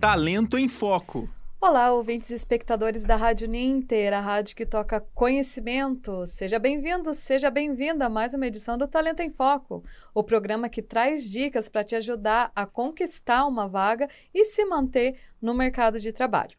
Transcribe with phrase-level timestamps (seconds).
[0.00, 1.28] Talento em Foco.
[1.60, 6.24] Olá, ouvintes e espectadores da Rádio Ninter, a rádio que toca conhecimento.
[6.24, 9.82] Seja bem-vindo, seja bem-vinda a mais uma edição do Talento em Foco,
[10.14, 15.18] o programa que traz dicas para te ajudar a conquistar uma vaga e se manter
[15.42, 16.56] no mercado de trabalho.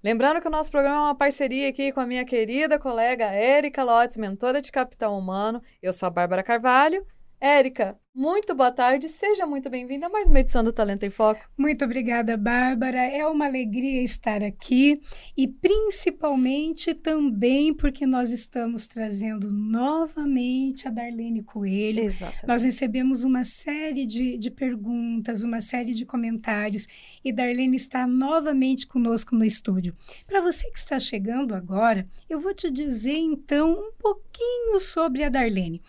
[0.00, 3.82] Lembrando que o nosso programa é uma parceria aqui com a minha querida colega Érica
[3.82, 5.60] Lotes, mentora de capital humano.
[5.82, 7.04] Eu sou a Bárbara Carvalho
[7.40, 11.44] Érica, muito boa tarde, seja muito bem-vinda a mais uma edição do Talento em Foco.
[11.54, 12.96] Muito obrigada, Bárbara.
[12.96, 14.98] É uma alegria estar aqui
[15.36, 22.04] e principalmente também porque nós estamos trazendo novamente a Darlene Coelho.
[22.04, 22.46] Exatamente.
[22.46, 26.86] Nós recebemos uma série de, de perguntas, uma série de comentários
[27.22, 29.94] e Darlene está novamente conosco no estúdio.
[30.26, 35.28] Para você que está chegando agora, eu vou te dizer então um pouquinho sobre a
[35.28, 35.82] Darlene.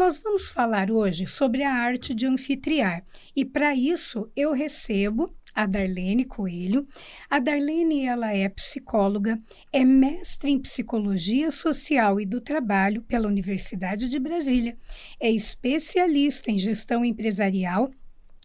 [0.00, 3.04] Nós vamos falar hoje sobre a arte de anfitriar
[3.36, 6.80] e para isso eu recebo a Darlene Coelho.
[7.28, 9.36] A Darlene ela é psicóloga,
[9.70, 14.74] é mestre em psicologia social e do trabalho pela Universidade de Brasília,
[15.20, 17.90] é especialista em gestão empresarial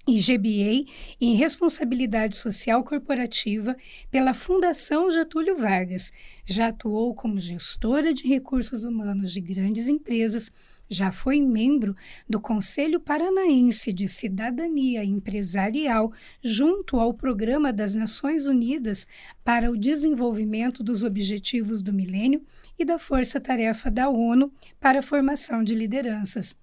[0.06, 0.92] e GBA
[1.22, 3.78] em Responsabilidade Social Corporativa
[4.12, 6.12] pela Fundação Getúlio Vargas.
[6.46, 10.52] Já atuou como gestora de recursos humanos de grandes empresas
[10.90, 11.96] já foi membro
[12.28, 16.12] do Conselho Paranaense de Cidadania Empresarial,
[16.44, 19.08] junto ao Programa das Nações Unidas
[19.44, 22.42] para o Desenvolvimento dos Objetivos do Milênio
[22.78, 26.56] e da Força Tarefa da ONU para a Formação de Lideranças.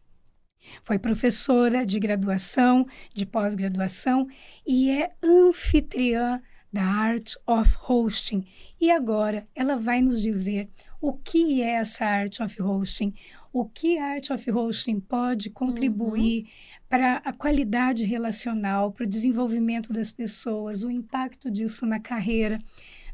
[0.84, 4.28] Foi professora de graduação, de pós-graduação
[4.66, 6.40] e é anfitriã
[6.72, 8.46] da Art of Hosting.
[8.80, 10.68] E agora ela vai nos dizer
[11.00, 13.12] o que é essa Art of Hosting,
[13.52, 16.48] o que a Art of Hosting pode contribuir uhum.
[16.88, 22.58] para a qualidade relacional, para o desenvolvimento das pessoas, o impacto disso na carreira.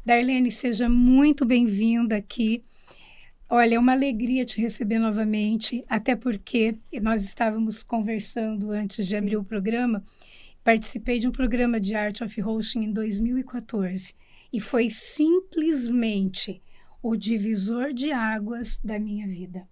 [0.05, 2.63] Darlene, seja muito bem-vinda aqui.
[3.49, 9.17] Olha, é uma alegria te receber novamente, até porque nós estávamos conversando antes de Sim.
[9.17, 10.01] abrir o programa.
[10.63, 14.13] Participei de um programa de Art of Hosting em 2014
[14.53, 16.61] e foi simplesmente
[17.03, 19.67] o divisor de águas da minha vida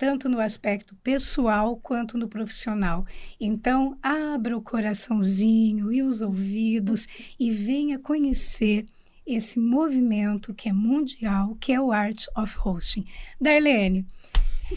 [0.00, 3.04] tanto no aspecto pessoal quanto no profissional.
[3.38, 7.06] Então, abra o coraçãozinho e os ouvidos
[7.38, 8.86] e venha conhecer
[9.26, 13.04] esse movimento que é mundial, que é o Art of Hosting.
[13.38, 14.06] Darlene,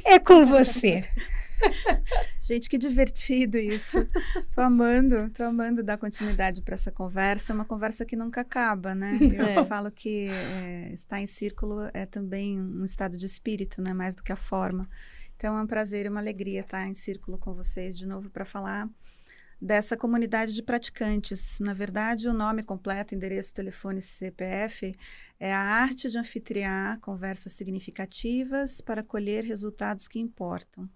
[0.04, 1.08] é com você.
[2.40, 4.08] Gente, que divertido isso.
[4.54, 7.54] Tô amando, tô amando dar continuidade para essa conversa.
[7.54, 9.18] É uma conversa que nunca acaba, né?
[9.22, 9.66] Eu é.
[9.66, 13.94] falo que é, estar em círculo é também um estado de espírito, né?
[13.94, 14.90] Mais do que a forma.
[15.36, 18.46] Então é um prazer e uma alegria estar em círculo com vocês de novo para
[18.46, 18.90] falar
[19.64, 21.58] dessa comunidade de praticantes.
[21.62, 24.94] Na verdade, o nome completo, endereço, telefone, CPF
[25.40, 30.90] é a arte de anfitriar conversas significativas para colher resultados que importam.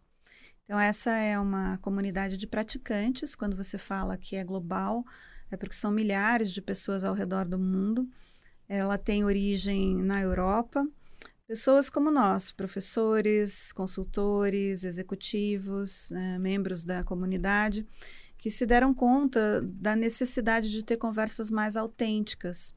[0.67, 3.35] Então, essa é uma comunidade de praticantes.
[3.35, 5.03] Quando você fala que é global,
[5.49, 8.07] é porque são milhares de pessoas ao redor do mundo.
[8.67, 10.85] Ela tem origem na Europa
[11.47, 17.87] Pessoas como nós, professores, consultores, executivos, né, membros da comunidade,
[18.37, 22.75] que se deram conta da necessidade de ter conversas mais autênticas.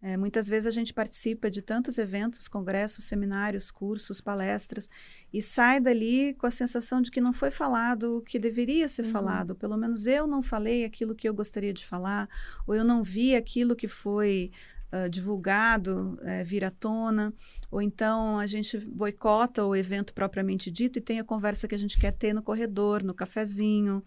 [0.00, 4.88] É, muitas vezes a gente participa de tantos eventos, congressos, seminários, cursos, palestras
[5.32, 9.06] e sai dali com a sensação de que não foi falado o que deveria ser
[9.06, 9.10] uhum.
[9.10, 9.56] falado.
[9.56, 12.28] Pelo menos eu não falei aquilo que eu gostaria de falar,
[12.64, 14.52] ou eu não vi aquilo que foi
[14.92, 17.34] uh, divulgado uh, vir à tona,
[17.68, 21.78] ou então a gente boicota o evento propriamente dito e tem a conversa que a
[21.78, 24.04] gente quer ter no corredor, no cafezinho,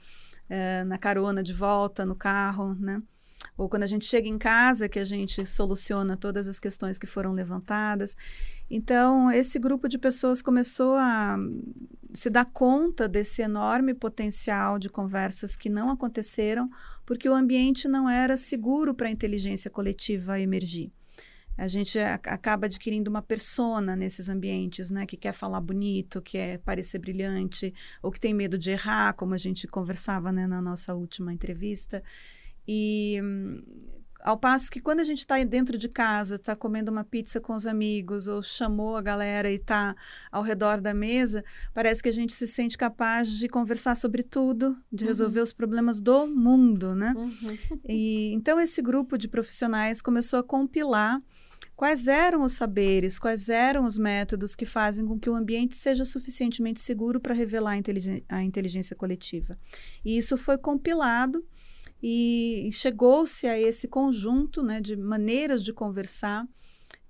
[0.50, 3.02] uh, na carona de volta, no carro, né?
[3.58, 7.08] Ou quando a gente chega em casa, que a gente soluciona todas as questões que
[7.08, 8.16] foram levantadas.
[8.70, 11.38] Então, esse grupo de pessoas começou a
[12.14, 16.70] se dar conta desse enorme potencial de conversas que não aconteceram
[17.06, 20.92] porque o ambiente não era seguro para a inteligência coletiva emergir.
[21.58, 25.06] A gente acaba adquirindo uma persona nesses ambientes, né?
[25.06, 29.34] Que quer falar bonito, que quer parecer brilhante, ou que tem medo de errar, como
[29.34, 32.02] a gente conversava né, na nossa última entrevista.
[32.68, 33.20] E
[34.24, 37.54] ao passo que quando a gente está dentro de casa, está comendo uma pizza com
[37.54, 39.96] os amigos, ou chamou a galera e está
[40.32, 41.44] ao redor da mesa,
[41.74, 45.08] parece que a gente se sente capaz de conversar sobre tudo, de uhum.
[45.08, 47.14] resolver os problemas do mundo, né?
[47.16, 47.58] Uhum.
[47.88, 51.22] E, então, esse grupo de profissionais começou a compilar
[51.76, 56.06] quais eram os saberes, quais eram os métodos que fazem com que o ambiente seja
[56.06, 59.58] suficientemente seguro para revelar a inteligência, a inteligência coletiva.
[60.06, 61.44] E isso foi compilado
[62.02, 66.48] e, chegou-se a esse conjunto né, de maneiras de conversar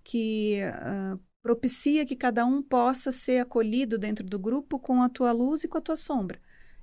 [0.04, 5.32] que uh, propicia que cada um possa ser acolhido dentro do grupo com a tua
[5.32, 6.40] luz e com a tua sombra.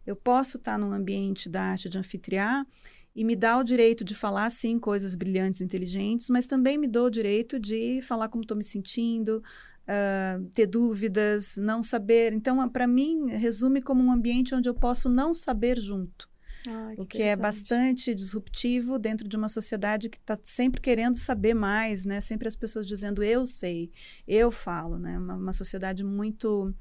[0.07, 2.67] Eu posso estar num ambiente da arte de anfitriar
[3.15, 7.07] e me dá o direito de falar, sim, coisas brilhantes, inteligentes, mas também me dou
[7.07, 9.43] o direito de falar como estou me sentindo,
[9.89, 12.33] uh, ter dúvidas, não saber.
[12.33, 16.29] Então, para mim, resume como um ambiente onde eu posso não saber junto.
[16.67, 21.17] Ai, que o que é bastante disruptivo dentro de uma sociedade que está sempre querendo
[21.17, 22.21] saber mais, né?
[22.21, 23.91] Sempre as pessoas dizendo eu sei,
[24.27, 25.19] eu falo, né?
[25.19, 26.75] Uma, uma sociedade muito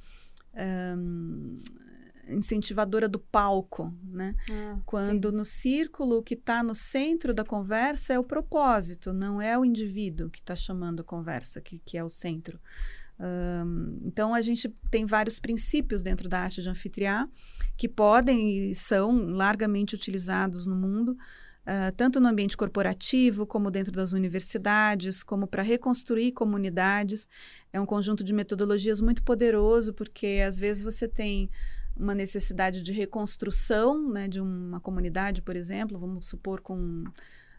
[0.56, 1.56] um,
[2.29, 4.35] incentivadora do palco, né?
[4.51, 5.35] Ah, Quando sim.
[5.35, 9.63] no círculo o que está no centro da conversa é o propósito, não é o
[9.63, 12.59] indivíduo que está chamando a conversa, que, que é o centro.
[13.19, 17.28] Um, então a gente tem vários princípios dentro da arte de anfitriar
[17.75, 23.92] que podem e são largamente utilizados no mundo, uh, tanto no ambiente corporativo, como dentro
[23.92, 27.28] das universidades, como para reconstruir comunidades.
[27.74, 31.50] É um conjunto de metodologias muito poderoso, porque às vezes você tem
[31.96, 37.04] uma necessidade de reconstrução né, de uma comunidade, por exemplo, vamos supor com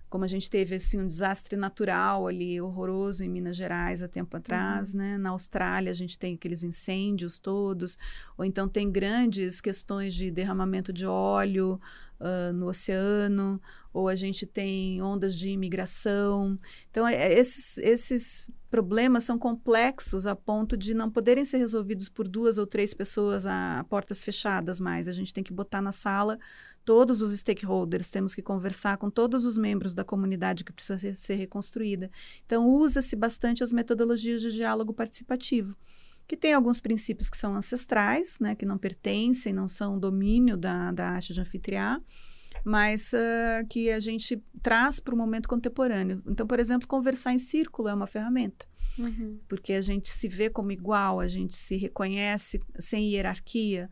[0.08, 4.36] como a gente teve assim um desastre natural ali horroroso em Minas Gerais há tempo
[4.36, 5.00] atrás, uhum.
[5.00, 5.18] né?
[5.18, 7.98] Na Austrália a gente tem aqueles incêndios todos,
[8.36, 11.80] ou então tem grandes questões de derramamento de óleo
[12.20, 13.60] uh, no oceano,
[13.92, 16.58] ou a gente tem ondas de imigração.
[16.90, 22.08] Então é, é, esses esses problemas são complexos a ponto de não poderem ser resolvidos
[22.08, 25.08] por duas ou três pessoas a, a portas fechadas mais.
[25.08, 26.38] A gente tem que botar na sala
[26.88, 31.14] todos os stakeholders, temos que conversar com todos os membros da comunidade que precisa ser,
[31.14, 32.10] ser reconstruída.
[32.46, 35.76] Então, usa-se bastante as metodologias de diálogo participativo,
[36.28, 40.92] que tem alguns princípios que são ancestrais, né, que não pertencem, não são domínio da,
[40.92, 41.98] da arte de anfitriar,
[42.62, 46.22] mas uh, que a gente traz para o momento contemporâneo.
[46.26, 48.66] Então, por exemplo, conversar em círculo é uma ferramenta.
[48.98, 49.38] Uhum.
[49.48, 53.88] Porque a gente se vê como igual, a gente se reconhece sem hierarquia,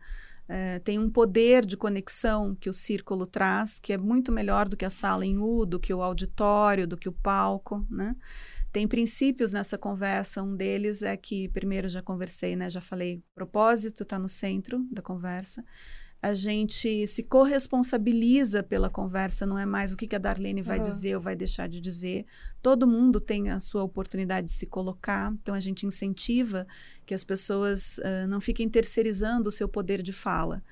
[0.48, 4.76] é, tem um poder de conexão que o círculo traz, que é muito melhor do
[4.76, 8.14] que a sala em U, do que o auditório, do que o palco, né?
[8.72, 12.68] Tem princípios nessa conversa, um deles é que, primeiro já conversei, né?
[12.68, 15.64] Já falei, propósito está no centro da conversa
[16.22, 20.78] a gente se corresponsabiliza pela conversa, não é mais o que, que a Darlene vai
[20.78, 20.82] uhum.
[20.82, 22.24] dizer ou vai deixar de dizer.
[22.62, 26.66] Todo mundo tem a sua oportunidade de se colocar, então a gente incentiva
[27.04, 30.62] que as pessoas uh, não fiquem terceirizando o seu poder de fala.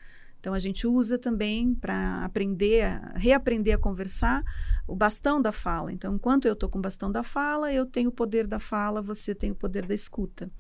[0.45, 4.45] Então a gente usa também para aprender, reaprender a conversar,
[4.87, 5.91] o bastão da fala.
[5.91, 9.01] Então, enquanto eu estou com o bastão da fala, eu tenho o poder da fala,
[9.01, 10.51] você tem o poder da escuta.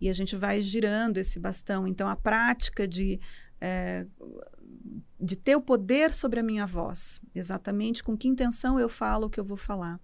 [0.00, 1.88] E a gente vai girando esse bastão.
[1.88, 3.18] Então, a prática de
[3.60, 4.06] é,
[5.20, 9.30] de ter o poder sobre a minha voz, exatamente com que intenção eu falo o
[9.30, 9.98] que eu vou falar.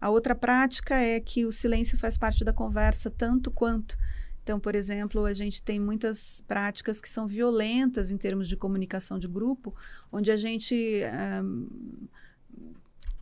[0.00, 3.98] A outra prática é que o silêncio faz parte da conversa tanto quanto.
[4.46, 9.18] Então, por exemplo, a gente tem muitas práticas que são violentas em termos de comunicação
[9.18, 9.74] de grupo,
[10.12, 11.02] onde a gente
[11.42, 11.66] um,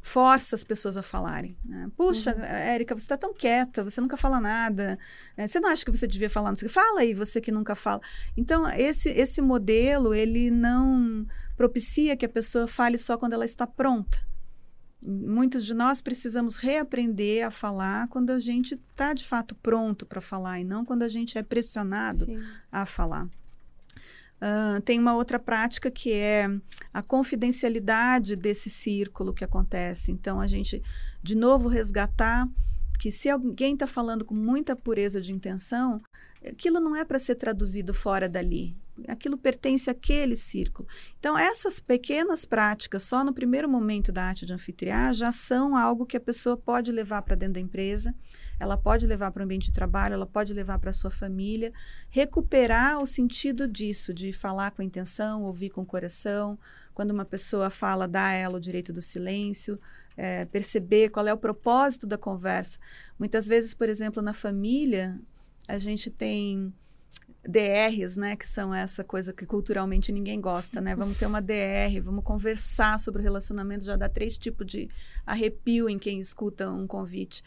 [0.02, 1.56] força as pessoas a falarem.
[1.64, 1.90] Né?
[1.96, 2.44] Puxa, uhum.
[2.44, 4.98] Érica, você está tão quieta, você nunca fala nada.
[5.34, 6.50] É, você não acha que você devia falar?
[6.50, 8.02] Não sei Fala aí, você que nunca fala.
[8.36, 11.26] Então, esse, esse modelo, ele não
[11.56, 14.18] propicia que a pessoa fale só quando ela está pronta.
[15.04, 20.20] Muitos de nós precisamos reaprender a falar quando a gente está, de fato, pronto para
[20.20, 22.42] falar e não quando a gente é pressionado Sim.
[22.72, 23.26] a falar.
[23.26, 26.48] Uh, tem uma outra prática que é
[26.92, 30.10] a confidencialidade desse círculo que acontece.
[30.10, 30.82] Então, a gente,
[31.22, 32.48] de novo, resgatar
[32.98, 36.02] que se alguém está falando com muita pureza de intenção,
[36.46, 38.76] aquilo não é para ser traduzido fora dali.
[39.08, 40.88] Aquilo pertence àquele círculo.
[41.18, 46.06] Então, essas pequenas práticas, só no primeiro momento da arte de anfitriar, já são algo
[46.06, 48.14] que a pessoa pode levar para dentro da empresa
[48.58, 51.72] ela pode levar para o ambiente de trabalho, ela pode levar para a sua família,
[52.08, 56.58] recuperar o sentido disso, de falar com a intenção, ouvir com o coração.
[56.92, 59.78] Quando uma pessoa fala, dá a ela o direito do silêncio,
[60.16, 62.78] é, perceber qual é o propósito da conversa.
[63.18, 65.18] Muitas vezes, por exemplo, na família,
[65.66, 66.72] a gente tem
[67.46, 70.96] DRs, né, que são essa coisa que culturalmente ninguém gosta, né?
[70.96, 74.88] Vamos ter uma DR, vamos conversar sobre o relacionamento, já dá três tipos de
[75.26, 77.42] arrepio em quem escuta um convite.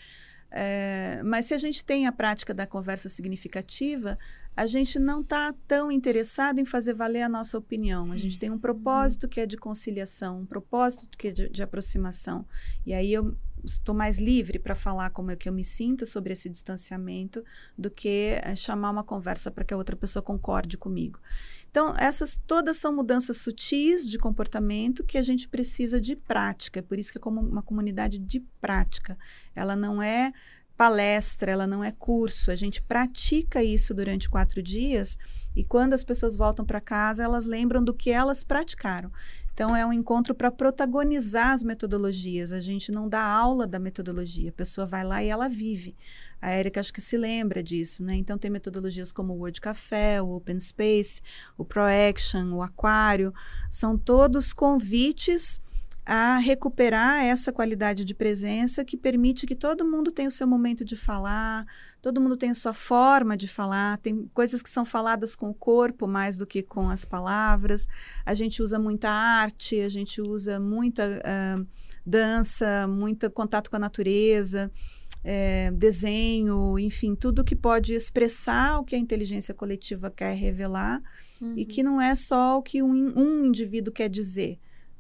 [0.50, 4.18] É, mas se a gente tem a prática da conversa significativa,
[4.56, 8.12] a gente não está tão interessado em fazer valer a nossa opinião.
[8.12, 11.62] A gente tem um propósito que é de conciliação, um propósito que é de, de
[11.62, 12.46] aproximação.
[12.86, 16.34] E aí eu estou mais livre para falar como é que eu me sinto sobre
[16.34, 17.44] esse distanciamento
[17.78, 21.20] do que é, chamar uma conversa para que a outra pessoa concorde comigo.
[21.70, 26.82] Então, essas todas são mudanças sutis de comportamento que a gente precisa de prática.
[26.82, 29.18] Por isso que é como uma comunidade de prática.
[29.54, 30.34] Ela não é
[30.78, 32.52] palestra, ela não é curso.
[32.52, 35.18] A gente pratica isso durante quatro dias
[35.56, 39.12] e quando as pessoas voltam para casa, elas lembram do que elas praticaram.
[39.52, 42.52] Então, é um encontro para protagonizar as metodologias.
[42.52, 45.96] A gente não dá aula da metodologia, a pessoa vai lá e ela vive.
[46.40, 48.14] A Érica acho que se lembra disso, né?
[48.14, 51.22] Então tem metodologias como o Word Café, o Open Space,
[51.58, 53.34] o ProAction, o Aquário,
[53.68, 55.60] são todos convites
[56.10, 60.86] a recuperar essa qualidade de presença que permite que todo mundo tenha o seu momento
[60.86, 61.66] de falar,
[62.02, 65.54] todo mundo tenha a sua forma de falar, tem coisas que são faladas com o
[65.54, 67.90] corpo mais do que com as palavras.
[68.26, 71.68] A gente usa muita arte, a gente usa muita uh,
[72.06, 74.72] dança, muito contato com a natureza.
[75.26, 81.02] É, desenho, enfim, tudo que pode expressar o que a inteligência coletiva quer revelar
[81.42, 81.54] uhum.
[81.58, 84.58] e que não é só o que um, um indivíduo quer dizer.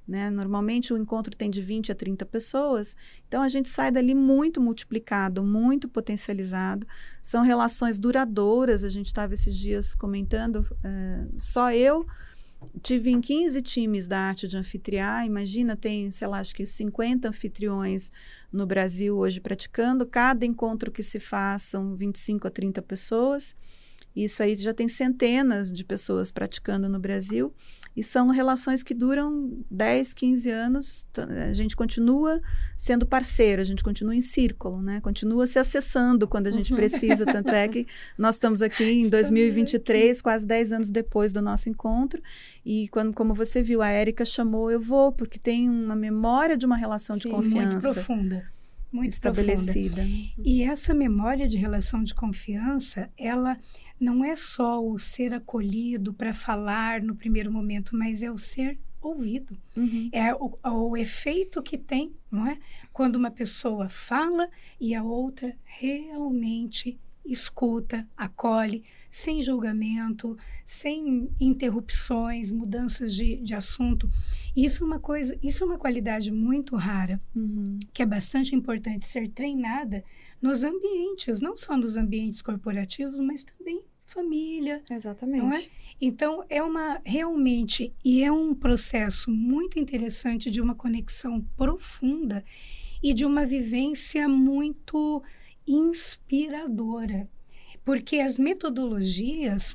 [0.07, 0.29] Né?
[0.29, 2.95] Normalmente o encontro tem de 20 a 30 pessoas,
[3.27, 6.87] então a gente sai dali muito multiplicado, muito potencializado.
[7.21, 8.85] São relações duradouras.
[8.85, 12.05] A gente estava esses dias comentando, uh, só eu
[12.81, 15.25] tive em 15 times da arte de anfitriar.
[15.25, 18.11] Imagina, tem, sei lá, acho que 50 anfitriões
[18.51, 20.05] no Brasil hoje praticando.
[20.05, 23.55] Cada encontro que se faz são 25 a 30 pessoas.
[24.15, 27.53] Isso aí já tem centenas de pessoas praticando no Brasil.
[27.97, 31.07] E são relações que duram 10, 15 anos.
[31.49, 32.39] A gente continua
[32.75, 35.01] sendo parceiro, a gente continua em círculo, né?
[35.01, 36.77] Continua se acessando quando a gente uhum.
[36.77, 37.25] precisa.
[37.25, 40.23] Tanto é que nós estamos aqui em estamos 2023, aqui.
[40.23, 42.21] quase 10 anos depois do nosso encontro.
[42.63, 46.67] E quando, como você viu, a Érica chamou, eu vou, porque tem uma memória de
[46.67, 47.87] uma relação Sim, de confiança.
[47.87, 48.43] Muito profunda.
[48.91, 49.95] Muito estabelecida.
[49.95, 50.29] Profunda.
[50.45, 53.57] E essa memória de relação de confiança, ela
[53.99, 58.79] não é só o ser acolhido para falar no primeiro momento, mas é o ser
[59.01, 59.57] ouvido.
[59.75, 60.09] Uhum.
[60.11, 62.57] É o, o, efeito que tem, não é?
[62.91, 64.49] Quando uma pessoa fala
[64.79, 68.83] e a outra realmente escuta, acolhe,
[69.17, 74.07] sem julgamento, sem interrupções, mudanças de, de assunto.
[74.55, 77.79] Isso é uma coisa, isso é uma qualidade muito rara, uhum.
[77.91, 80.03] que é bastante importante ser treinada
[80.39, 84.83] nos ambientes, não só nos ambientes corporativos, mas também família.
[84.89, 85.67] Exatamente.
[85.67, 85.71] É?
[85.99, 92.45] Então, é uma realmente, e é um processo muito interessante de uma conexão profunda
[93.01, 95.23] e de uma vivência muito
[95.67, 97.27] inspiradora.
[97.87, 99.73] Porque as metodologias,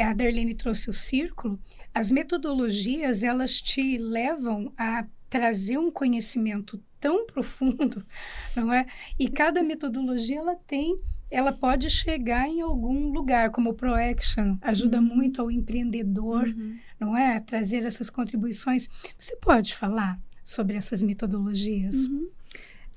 [0.00, 1.60] a Darlene trouxe o círculo,
[1.94, 8.02] as metodologias, elas te levam a trazer um conhecimento tão profundo,
[8.56, 8.86] não é?
[9.18, 10.98] E cada metodologia ela tem,
[11.30, 15.14] ela pode chegar em algum lugar, como o ProAction ajuda uhum.
[15.14, 16.78] muito ao empreendedor, uhum.
[16.98, 17.36] não é?
[17.36, 18.88] A trazer essas contribuições.
[19.18, 22.06] Você pode falar sobre essas metodologias?
[22.06, 22.30] Uhum.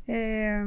[0.07, 0.63] É,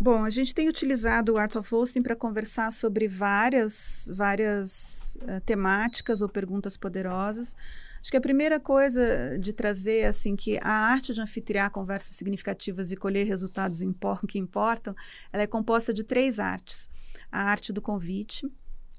[0.00, 5.40] bom, a gente tem utilizado o Art of Hosting para conversar sobre várias, várias uh,
[5.44, 7.54] temáticas ou perguntas poderosas.
[8.00, 12.90] Acho que a primeira coisa de trazer, assim, que a arte de anfitriar conversas significativas
[12.90, 13.82] e colher resultados
[14.26, 14.96] que importam,
[15.30, 16.88] ela é composta de três artes.
[17.30, 18.50] A arte do convite,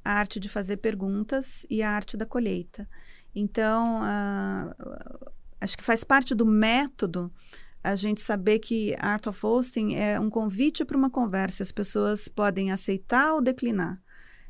[0.05, 2.87] a arte de fazer perguntas e a arte da colheita.
[3.33, 7.31] Então, uh, acho que faz parte do método
[7.83, 11.63] a gente saber que Art of Hosting é um convite para uma conversa.
[11.63, 13.99] As pessoas podem aceitar ou declinar.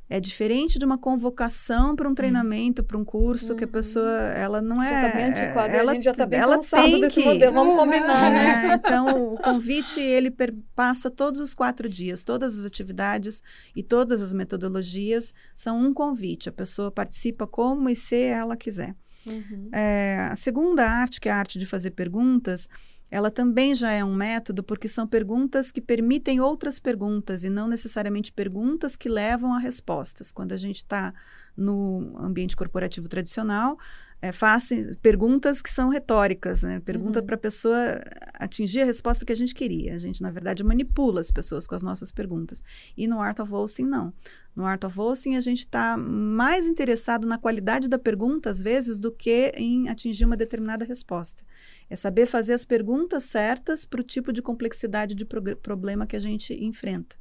[0.09, 2.15] É diferente de uma convocação para um hum.
[2.15, 3.57] treinamento, para um curso, uhum.
[3.57, 4.89] que a pessoa, ela não é...
[4.89, 7.53] Já tá bem antiquada, ela, a gente já está bem ela cansado desse que, modelo,
[7.53, 8.71] vamos combinar, né?
[8.71, 10.29] É, então, o convite, ele
[10.75, 13.41] passa todos os quatro dias, todas as atividades
[13.73, 16.49] e todas as metodologias são um convite.
[16.49, 18.93] A pessoa participa como e se ela quiser.
[19.25, 19.69] Uhum.
[19.71, 22.67] É, a segunda arte, que é a arte de fazer perguntas,
[23.09, 27.67] ela também já é um método porque são perguntas que permitem outras perguntas e não
[27.67, 30.31] necessariamente perguntas que levam a respostas.
[30.31, 31.13] Quando a gente está
[31.55, 33.77] no ambiente corporativo tradicional,
[34.21, 36.79] é, fazem perguntas que são retóricas, né?
[36.79, 37.25] Pergunta uhum.
[37.25, 38.01] para a pessoa
[38.35, 39.95] atingir a resposta que a gente queria.
[39.95, 42.61] A gente, na verdade, manipula as pessoas com as nossas perguntas.
[42.95, 44.13] E no Art of Hosting, não.
[44.55, 48.99] No Art of Hosting, a gente está mais interessado na qualidade da pergunta, às vezes,
[48.99, 51.43] do que em atingir uma determinada resposta.
[51.89, 56.15] É saber fazer as perguntas certas para o tipo de complexidade de pro problema que
[56.15, 57.15] a gente enfrenta.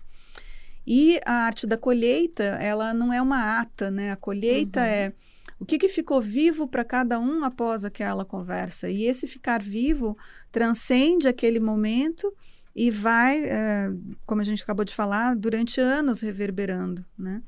[0.87, 4.12] E a arte da colheita, ela não é uma ata, né?
[4.12, 4.87] A colheita uhum.
[4.87, 5.12] é
[5.61, 8.88] o que, que ficou vivo para cada um após aquela conversa.
[8.88, 10.17] E esse ficar vivo
[10.50, 12.35] transcende aquele momento
[12.75, 13.93] e vai, é,
[14.25, 17.43] como a gente acabou de falar, durante anos reverberando, né?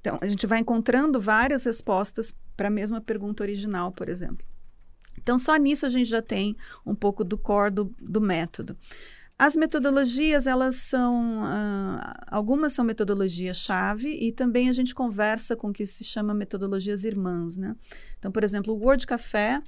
[0.00, 4.46] Então, a gente vai encontrando várias respostas para a mesma pergunta original, por exemplo.
[5.18, 8.74] Então, só nisso a gente já tem um pouco do core do, do método.
[9.40, 11.40] As metodologias, elas são.
[11.40, 17.04] Uh, algumas são metodologias-chave e também a gente conversa com o que se chama metodologias
[17.04, 17.56] irmãs.
[17.56, 17.74] Né?
[18.18, 19.62] Então, por exemplo, o Word Café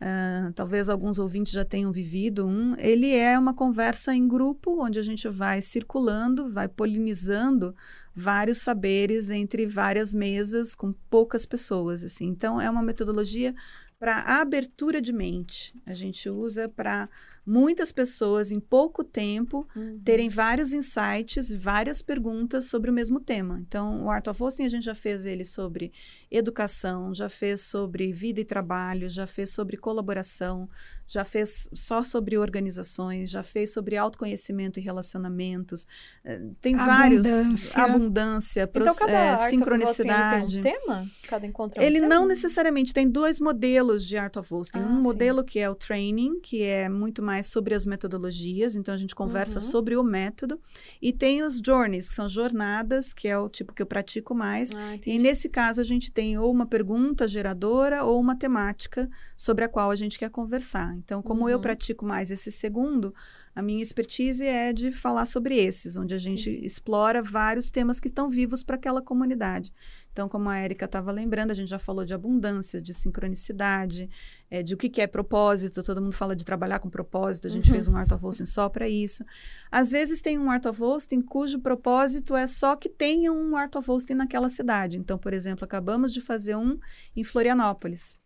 [0.00, 2.76] Uh, talvez alguns ouvintes já tenham vivido um.
[2.78, 7.74] Ele é uma conversa em grupo, onde a gente vai circulando, vai polinizando
[8.14, 12.04] vários saberes entre várias mesas com poucas pessoas.
[12.04, 12.26] Assim.
[12.26, 13.52] Então, é uma metodologia
[13.98, 15.74] para abertura de mente.
[15.84, 17.08] A gente usa para
[17.48, 19.98] muitas pessoas em pouco tempo uhum.
[20.04, 23.58] terem vários insights, várias perguntas sobre o mesmo tema.
[23.66, 25.90] Então, o Art of Hosting a gente já fez ele sobre
[26.30, 30.68] educação, já fez sobre vida e trabalho, já fez sobre colaboração,
[31.06, 35.86] já fez só sobre organizações, já fez sobre autoconhecimento e relacionamentos.
[36.22, 40.62] Eh, tem vários abundância, abundância então, cada é, sincronicidade.
[40.62, 41.06] Tem um tema?
[41.26, 42.14] Cada encontro é um Ele tema?
[42.14, 44.80] não necessariamente tem dois modelos de Art of Hosting.
[44.80, 45.02] Ah, um sim.
[45.02, 49.14] modelo que é o training, que é muito mais sobre as metodologias, então a gente
[49.14, 49.64] conversa uhum.
[49.64, 50.60] sobre o método,
[51.00, 54.74] e tem os journeys, que são jornadas, que é o tipo que eu pratico mais.
[54.74, 59.64] Ah, e nesse caso a gente tem ou uma pergunta geradora ou uma temática sobre
[59.64, 60.94] a qual a gente quer conversar.
[60.96, 61.48] Então, como uhum.
[61.48, 63.14] eu pratico mais esse segundo,
[63.54, 66.64] a minha expertise é de falar sobre esses, onde a gente Sim.
[66.64, 69.72] explora vários temas que estão vivos para aquela comunidade.
[70.18, 74.10] Então, como a Érica estava lembrando, a gente já falou de abundância, de sincronicidade,
[74.50, 75.80] é, de o que, que, é propósito.
[75.80, 77.46] Todo mundo fala de trabalhar com propósito.
[77.46, 77.74] A gente uhum.
[77.74, 79.24] fez um Art of Hosting só para isso.
[79.70, 83.76] Às vezes tem um Art of Hosting cujo propósito é só que tenha um Art
[83.76, 84.98] of Hosting naquela cidade.
[84.98, 86.76] Então, por exemplo, acabamos de fazer um
[87.14, 88.18] em Florianópolis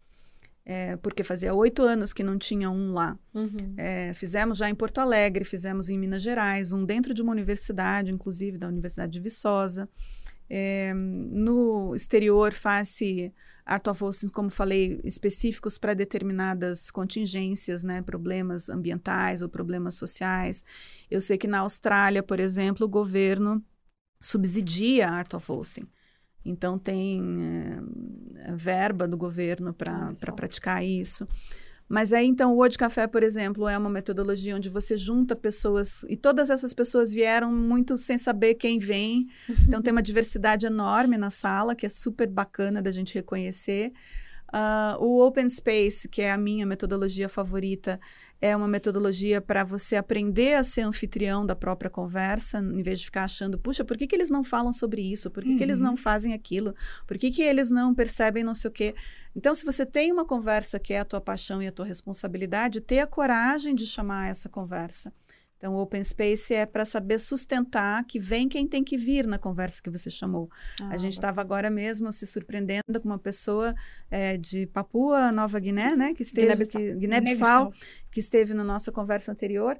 [0.64, 3.18] é, porque fazia oito anos que não tinha um lá.
[3.34, 3.74] Uhum.
[3.76, 8.12] É, fizemos já em Porto Alegre, fizemos em Minas Gerais, um dentro de uma universidade,
[8.12, 9.88] inclusive da Universidade de Viçosa.
[10.54, 13.32] É, no exterior faz-se
[13.64, 20.62] art of hosting, como falei, específicos para determinadas contingências, né, problemas ambientais ou problemas sociais.
[21.10, 23.64] Eu sei que na Austrália, por exemplo, o governo
[24.20, 25.88] subsidia art of hosting.
[26.44, 27.22] Então, tem
[28.36, 31.26] é, verba do governo para praticar isso.
[31.92, 36.06] Mas aí, então, o Ode Café, por exemplo, é uma metodologia onde você junta pessoas,
[36.08, 39.26] e todas essas pessoas vieram muito sem saber quem vem.
[39.68, 43.92] Então, tem uma diversidade enorme na sala, que é super bacana da gente reconhecer.
[44.48, 48.00] Uh, o Open Space, que é a minha metodologia favorita,
[48.42, 53.04] é uma metodologia para você aprender a ser anfitrião da própria conversa, em vez de
[53.04, 55.30] ficar achando, puxa, por que, que eles não falam sobre isso?
[55.30, 55.56] Por que, uhum.
[55.56, 55.96] que eles não uhum.
[55.96, 56.74] fazem aquilo?
[57.06, 58.96] Por que, que eles não percebem não sei o quê?
[59.36, 62.80] Então, se você tem uma conversa que é a tua paixão e a tua responsabilidade,
[62.80, 65.12] ter a coragem de chamar essa conversa.
[65.62, 69.38] Então, o Open Space é para saber sustentar que vem quem tem que vir na
[69.38, 70.50] conversa que você chamou.
[70.80, 73.72] Ah, a gente estava agora mesmo se surpreendendo com uma pessoa
[74.10, 77.70] é, de Papua Nova Guiné, né, que esteve Guiné-Bissau, Guiné Guiné
[78.10, 79.78] que esteve na nossa conversa anterior.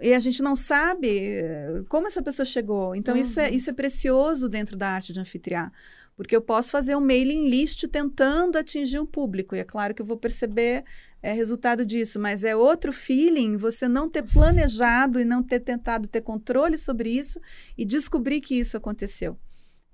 [0.00, 2.94] E a gente não sabe eh, como essa pessoa chegou.
[2.94, 3.20] Então, uhum.
[3.20, 3.54] isso, é, uhum.
[3.54, 5.72] isso é precioso dentro da arte de anfitriar.
[6.16, 9.54] Porque eu posso fazer um mailing list tentando atingir um público.
[9.54, 10.84] E é claro que eu vou perceber
[11.22, 16.08] é resultado disso, mas é outro feeling você não ter planejado e não ter tentado
[16.08, 17.40] ter controle sobre isso
[17.78, 19.38] e descobrir que isso aconteceu.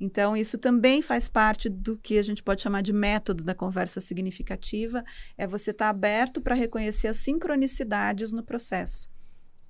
[0.00, 4.00] Então, isso também faz parte do que a gente pode chamar de método da conversa
[4.00, 5.04] significativa,
[5.36, 9.10] é você estar tá aberto para reconhecer as sincronicidades no processo.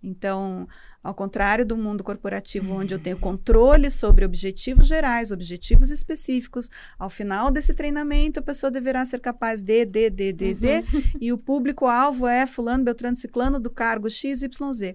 [0.02, 0.68] Então,
[1.02, 7.10] ao contrário do mundo corporativo, onde eu tenho controle sobre objetivos gerais, objetivos específicos, ao
[7.10, 10.54] final desse treinamento, a pessoa deverá ser capaz de, de, de, de, uhum.
[10.54, 14.94] de, e o público-alvo é fulano, beltrano, ciclano do cargo XYZ.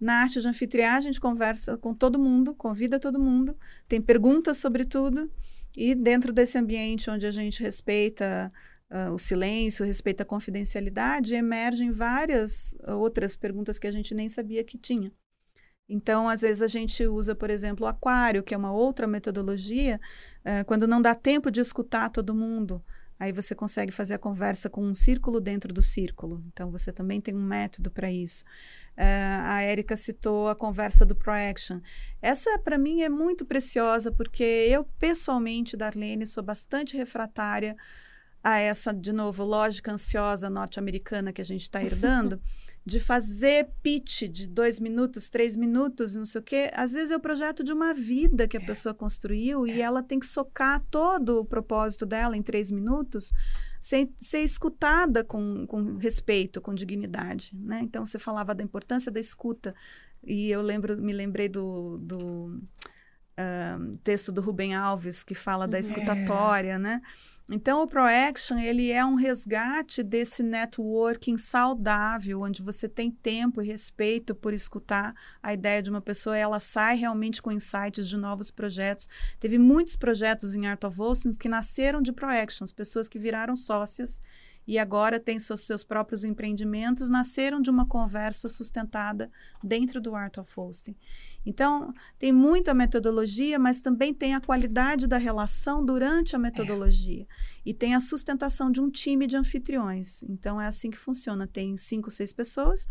[0.00, 3.56] Na arte de anfitriar, a gente conversa com todo mundo, convida todo mundo,
[3.88, 5.30] tem perguntas sobre tudo,
[5.76, 8.52] e dentro desse ambiente onde a gente respeita
[8.94, 14.62] uh, o silêncio, respeita a confidencialidade, emergem várias outras perguntas que a gente nem sabia
[14.62, 15.12] que tinha.
[15.88, 20.00] Então, às vezes a gente usa, por exemplo, o aquário, que é uma outra metodologia,
[20.40, 22.82] uh, quando não dá tempo de escutar todo mundo.
[23.18, 26.42] Aí você consegue fazer a conversa com um círculo dentro do círculo.
[26.48, 28.44] Então, você também tem um método para isso.
[28.96, 31.80] Uh, a Érica citou a conversa do ProAction.
[32.20, 37.76] Essa, para mim, é muito preciosa, porque eu, pessoalmente, Darlene, sou bastante refratária
[38.44, 42.38] a essa, de novo, lógica ansiosa norte-americana que a gente está herdando,
[42.84, 46.70] de fazer pitch de dois minutos, três minutos, não sei o quê.
[46.74, 48.66] Às vezes é o projeto de uma vida que a é.
[48.66, 53.32] pessoa construiu e ela tem que socar todo o propósito dela em três minutos,
[53.80, 57.56] sem ser escutada com, com respeito, com dignidade.
[57.56, 57.80] Né?
[57.82, 59.74] Então, você falava da importância da escuta.
[60.22, 62.60] E eu lembro, me lembrei do, do
[63.38, 65.80] uh, texto do Rubem Alves que fala da uhum.
[65.80, 67.00] escutatória, né?
[67.46, 73.66] Então, o ProAction, ele é um resgate desse networking saudável, onde você tem tempo e
[73.66, 78.16] respeito por escutar a ideia de uma pessoa, e ela sai realmente com insights de
[78.16, 79.10] novos projetos.
[79.38, 84.18] Teve muitos projetos em Art of Hosting que nasceram de ProActions, pessoas que viraram sócias
[84.66, 89.30] e agora seus, seus próprios empreendimentos, nasceram de uma conversa sustentada
[89.62, 90.96] dentro do Art of Hosting.
[91.46, 97.22] Então, tem muita metodologia, mas também tem a qualidade da relação durante a metodologia.
[97.22, 97.26] É.
[97.66, 100.22] E tem a sustentação de um time de anfitriões.
[100.22, 101.46] Então, é assim que funciona.
[101.46, 102.86] Tem cinco, seis pessoas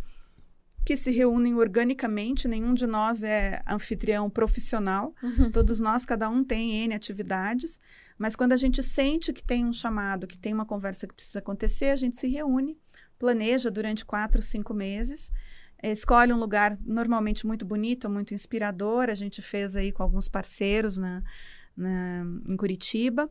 [0.86, 5.52] que se reúnem organicamente, nenhum de nós é anfitrião profissional, uhum.
[5.52, 7.80] todos nós, cada um tem N atividades,
[8.18, 11.40] mas quando a gente sente que tem um chamado, que tem uma conversa que precisa
[11.40, 12.78] acontecer, a gente se reúne,
[13.18, 15.32] planeja durante quatro, cinco meses,
[15.82, 20.98] escolhe um lugar normalmente muito bonito, muito inspirador, a gente fez aí com alguns parceiros
[20.98, 21.24] na,
[21.76, 23.30] na em Curitiba,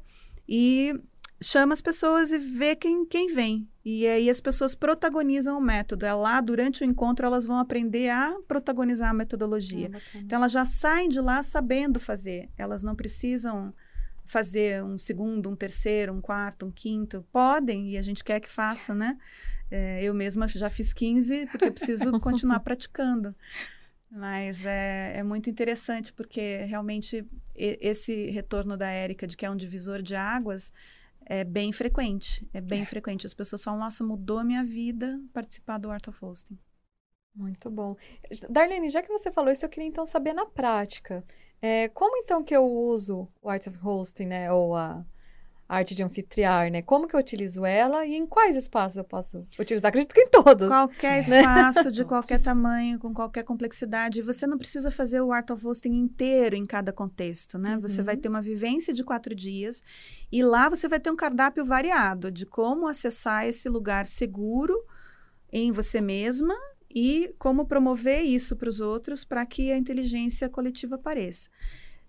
[0.49, 0.95] e
[1.43, 3.69] chama as pessoas e vê quem, quem vem.
[3.85, 6.07] E aí as pessoas protagonizam o método.
[6.07, 9.91] É lá, durante o encontro, elas vão aprender a protagonizar a metodologia.
[9.93, 12.49] É então, elas já saem de lá sabendo fazer.
[12.57, 13.75] Elas não precisam
[14.25, 17.27] fazer um segundo, um terceiro, um quarto, um quinto.
[17.33, 19.19] Podem, e a gente quer que faça, né?
[19.71, 23.35] É, eu mesma já fiz 15, porque eu preciso continuar praticando.
[24.11, 29.57] Mas é, é, muito interessante, porque realmente esse retorno da Érica de que é um
[29.57, 30.71] divisor de águas
[31.27, 32.49] é bem frequente.
[32.53, 32.87] É bem é.
[32.87, 33.27] frequente.
[33.27, 36.59] As pessoas falam, nossa, mudou a minha vida participar do Art of Hosting.
[37.35, 37.97] Muito bom.
[38.51, 41.25] Darlene, já que você falou isso, eu queria então saber na prática.
[41.61, 44.53] É, como então que eu uso o Art of Hosting, né?
[44.53, 45.05] Ou a
[45.73, 46.83] arte de anfitriar, né?
[46.83, 49.89] Como que eu utilizo ela e em quais espaços eu posso utilizar?
[49.89, 50.69] Acredito que em todos.
[50.69, 51.41] Qualquer né?
[51.41, 54.21] espaço, de qualquer tamanho, com qualquer complexidade.
[54.21, 57.77] Você não precisa fazer o Art of Hosting inteiro em cada contexto, né?
[57.77, 57.81] Uhum.
[57.81, 59.83] Você vai ter uma vivência de quatro dias
[60.31, 64.79] e lá você vai ter um cardápio variado de como acessar esse lugar seguro
[65.51, 66.55] em você mesma
[66.95, 71.49] e como promover isso para os outros para que a inteligência coletiva apareça.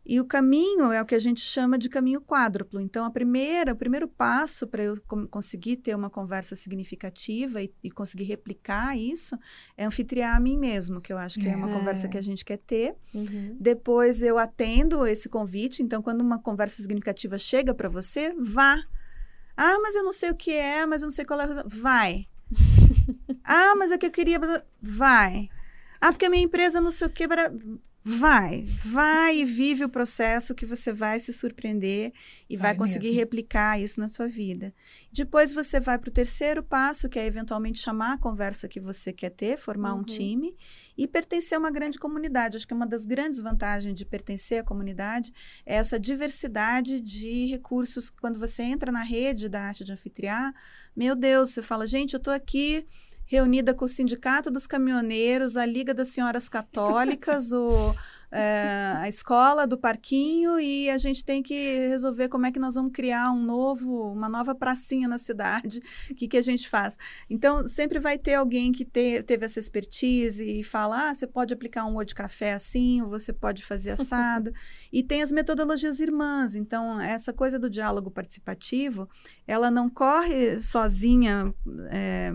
[0.06, 2.82] E o caminho é o que a gente chama de caminho quádruplo.
[2.82, 4.96] Então, a primeira, o primeiro passo para eu
[5.32, 9.38] conseguir ter uma conversa significativa e, e, conseguir replicar isso
[9.78, 12.22] é anfitriar a mim mesmo, que eu acho que é, é uma conversa que a
[12.22, 12.96] gente quer ter.
[13.14, 13.56] Uhum.
[13.58, 15.82] Depois eu atendo esse convite.
[15.82, 18.84] Então, quando uma conversa significativa chega para você, vá.
[19.56, 21.64] Ah, mas eu não sei o que é, mas eu não sei qual é a
[21.66, 22.28] Vai.
[23.44, 24.38] ah, mas é que eu queria.
[24.82, 25.48] Vai.
[26.02, 27.26] Ah, porque a minha empresa não sei o que.
[28.06, 32.12] Vai, vai e vive o processo que você vai se surpreender
[32.50, 33.20] e vai, vai conseguir mesmo.
[33.20, 34.74] replicar isso na sua vida.
[35.10, 39.14] Depois você vai para o terceiro passo, que é eventualmente chamar a conversa que você
[39.14, 40.02] quer ter, formar uhum.
[40.02, 40.54] um time
[40.98, 42.58] e pertencer a uma grande comunidade.
[42.58, 45.32] Acho que uma das grandes vantagens de pertencer à comunidade
[45.66, 48.10] é essa diversidade de recursos.
[48.10, 50.54] Quando você entra na rede da arte de anfitriar,
[50.94, 52.86] meu Deus, você fala, gente, eu estou aqui
[53.26, 57.96] reunida com o Sindicato dos Caminhoneiros, a Liga das Senhoras Católicas, o,
[58.32, 62.76] é, a escola do Parquinho, e a gente tem que resolver como é que nós
[62.76, 65.82] vamos criar um novo, uma nova pracinha na cidade.
[66.14, 66.98] O que, que a gente faz?
[67.30, 71.54] Então, sempre vai ter alguém que te, teve essa expertise e fala: ah, você pode
[71.54, 74.52] aplicar um de café assim, ou você pode fazer assado.
[74.92, 76.56] e tem as metodologias irmãs.
[76.56, 79.08] Então, essa coisa do diálogo participativo,
[79.48, 81.54] ela não corre sozinha.
[81.90, 82.34] É,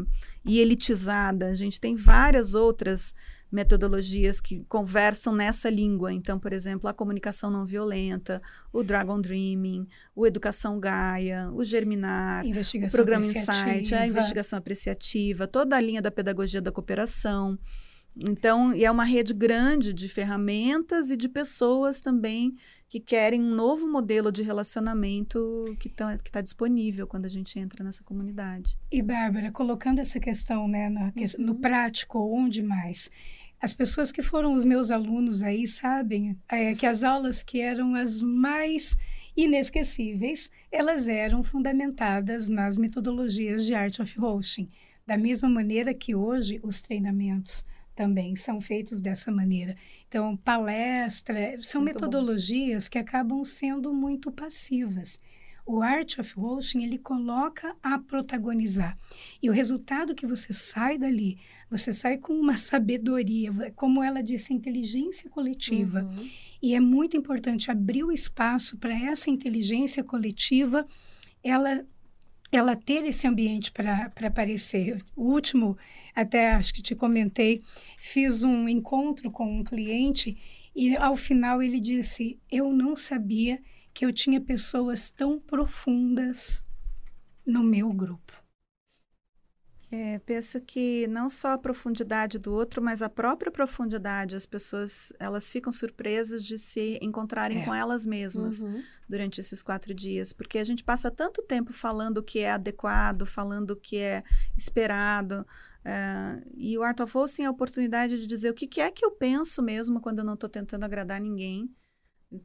[0.49, 1.49] e elitizada.
[1.49, 3.15] A gente tem várias outras
[3.51, 6.13] metodologias que conversam nessa língua.
[6.13, 12.45] Então, por exemplo, a comunicação não violenta, o Dragon Dreaming, o Educação Gaia, o Germinar,
[12.45, 17.59] o Programa Insight, a investigação apreciativa, toda a linha da pedagogia da cooperação.
[18.17, 22.57] Então, é uma rede grande de ferramentas e de pessoas também
[22.89, 27.85] que querem um novo modelo de relacionamento que está tá disponível quando a gente entra
[27.85, 28.79] nessa comunidade.
[28.91, 31.13] E, Bárbara, colocando essa questão né, no, uhum.
[31.39, 33.11] no prático, onde mais?
[33.61, 37.95] As pessoas que foram os meus alunos aí sabem é, que as aulas que eram
[37.95, 38.97] as mais
[39.37, 44.71] inesquecíveis, elas eram fundamentadas nas metodologias de Art of Hosting.
[45.07, 49.77] Da mesma maneira que hoje os treinamentos também são feitos dessa maneira.
[50.09, 52.91] Então, palestra, são muito metodologias bom.
[52.91, 55.21] que acabam sendo muito passivas.
[55.67, 58.97] O Art of Hosting, ele coloca a protagonizar.
[59.43, 61.39] E o resultado que você sai dali,
[61.71, 66.05] você sai com uma sabedoria, como ela disse, inteligência coletiva.
[66.05, 66.31] Uhum.
[66.63, 70.87] E é muito importante abrir o espaço para essa inteligência coletiva,
[71.45, 71.85] ela
[72.51, 75.03] ela ter esse ambiente para aparecer.
[75.15, 75.77] O último,
[76.15, 77.63] até acho que te comentei,
[77.99, 80.37] fiz um encontro com um cliente
[80.75, 83.61] E ao final ele disse: Eu não sabia
[83.93, 86.63] que eu tinha pessoas tão profundas
[87.45, 88.48] no meu grupo.
[89.91, 95.15] É, penso que não só a profundidade do outro, mas a própria profundidade, as pessoas
[95.19, 97.65] elas ficam surpresas de se encontrarem é.
[97.65, 98.83] com elas mesmas uhum.
[99.09, 103.25] durante esses quatro dias, porque a gente passa tanto tempo falando o que é adequado,
[103.25, 104.23] falando o que é
[104.55, 105.47] esperado,
[105.87, 108.91] uh, e o Art of Host tem a oportunidade de dizer o que, que é
[108.91, 111.75] que eu penso mesmo quando eu não estou tentando agradar ninguém,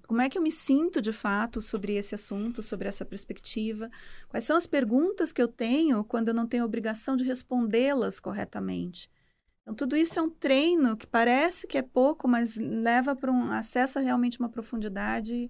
[0.08, 3.90] como é que eu me sinto de fato sobre esse assunto, sobre essa perspectiva?
[4.30, 9.10] Quais são as perguntas que eu tenho quando eu não tenho obrigação de respondê-las corretamente?
[9.62, 13.52] Então, tudo isso é um treino que parece que é pouco, mas leva para um.
[13.52, 15.50] acessa realmente uma profundidade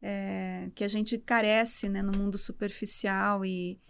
[0.00, 3.80] é, que a gente carece né, no mundo superficial e,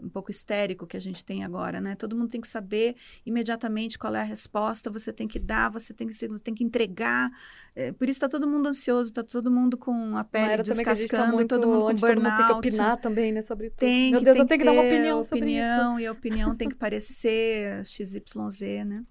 [0.00, 1.96] um pouco histérico que a gente tem agora, né?
[1.96, 2.94] Todo mundo tem que saber
[3.26, 6.62] imediatamente qual é a resposta, você tem que dar, você tem que, você tem que
[6.62, 7.28] entregar.
[7.74, 11.24] É, por isso está todo mundo ansioso, está todo mundo com a pele tá descascando,
[11.24, 12.00] tá muito, todo mundo com burnout.
[12.00, 13.78] Todo mundo tem que opinar também, né, sobre tudo.
[13.78, 15.98] Tem Meu que, Deus, tem eu tenho que, que dar uma opinião, sobre isso.
[15.98, 19.04] E a opinião tem que parecer XYZ, né?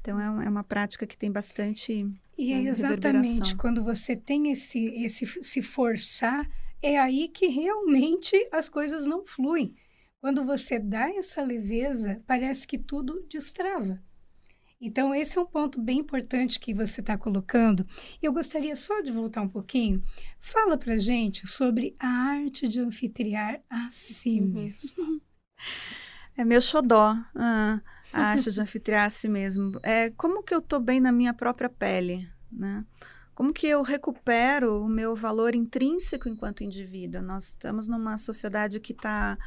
[0.00, 4.86] Então é, é uma prática que tem bastante E é exatamente quando você tem esse,
[5.02, 6.46] esse se forçar
[6.82, 9.74] é aí que realmente as coisas não fluem.
[10.20, 14.02] Quando você dá essa leveza, parece que tudo destrava.
[14.80, 17.84] Então, esse é um ponto bem importante que você está colocando.
[18.22, 20.02] Eu gostaria só de voltar um pouquinho.
[20.38, 24.48] Fala para gente sobre a arte de anfitriar a si uhum.
[24.48, 25.20] mesmo.
[26.36, 27.80] É meu xodó, ah,
[28.12, 29.80] a arte de anfitriar a si mesmo.
[29.82, 32.84] É como que eu estou bem na minha própria pele, né?
[33.38, 37.22] Como que eu recupero o meu valor intrínseco enquanto indivíduo?
[37.22, 39.38] Nós estamos numa sociedade que está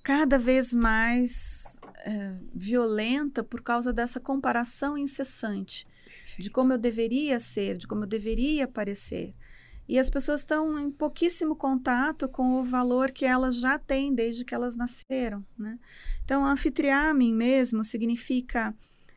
[0.00, 6.42] cada vez mais é, violenta por causa dessa comparação incessante Perfeito.
[6.42, 9.34] de como eu deveria ser, de como eu deveria parecer.
[9.88, 14.44] E as pessoas estão em pouquíssimo contato com o valor que elas já têm desde
[14.44, 15.44] que elas nasceram.
[15.58, 15.80] Né?
[16.24, 18.72] Então, anfitriar a mim mesmo significa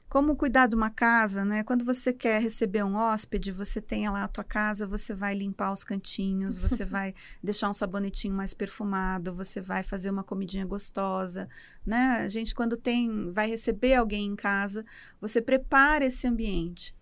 [0.10, 1.64] como cuidar de uma casa, né?
[1.64, 5.72] Quando você quer receber um hóspede, você tem lá a tua casa, você vai limpar
[5.72, 11.48] os cantinhos, você vai deixar um sabonetinho mais perfumado, você vai fazer uma comidinha gostosa,
[11.86, 12.22] né?
[12.26, 14.84] A gente quando tem vai receber alguém em casa,
[15.22, 16.98] você prepara esse ambiente.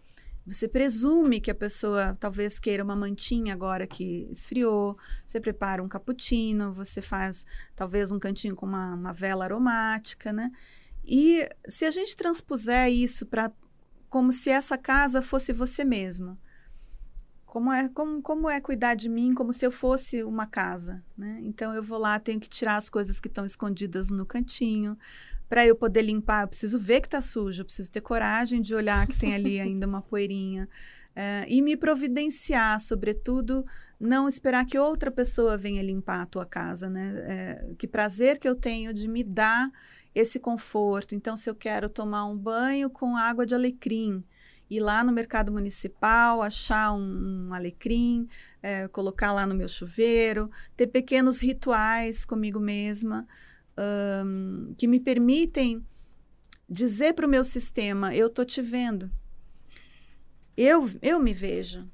[0.46, 5.90] Você presume que a pessoa talvez queira uma mantinha agora que esfriou, você prepara um
[5.90, 10.50] cappuccino, você faz talvez um cantinho com uma, uma vela aromática, né?
[11.08, 13.52] E se a gente transpuser isso para
[14.10, 16.38] como se essa casa fosse você mesmo,
[17.46, 21.40] como é, como, como é cuidar de mim como se eu fosse uma casa, né?
[21.44, 24.98] Então eu vou lá, tenho que tirar as coisas que estão escondidas no cantinho,
[25.50, 28.76] para eu poder limpar, eu preciso ver que está sujo, eu preciso ter coragem de
[28.76, 30.68] olhar que tem ali ainda uma poeirinha.
[31.16, 33.66] É, e me providenciar, sobretudo,
[34.00, 37.14] não esperar que outra pessoa venha limpar a tua casa, né?
[37.26, 39.72] É, que prazer que eu tenho de me dar
[40.20, 41.14] esse conforto.
[41.16, 44.24] Então, se eu quero tomar um banho com água de alecrim,
[44.70, 48.28] ir lá no mercado municipal, achar um, um alecrim,
[48.62, 53.28] é, colocar lá no meu chuveiro, ter pequenos rituais comigo mesma
[54.26, 55.86] um, que me permitem
[56.68, 59.12] dizer para o meu sistema: eu estou te vendo.
[60.56, 61.88] Eu, eu me vejo.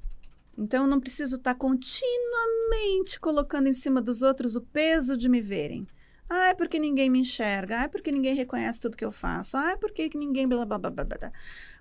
[0.58, 5.28] Então, eu não preciso estar tá continuamente colocando em cima dos outros o peso de
[5.28, 5.86] me verem.
[6.36, 7.82] Ah, é porque ninguém me enxerga.
[7.82, 9.56] Ah, é porque ninguém reconhece tudo que eu faço.
[9.56, 10.48] Ah, é porque ninguém.
[10.48, 11.32] Blá, blá, blá, blá, blá.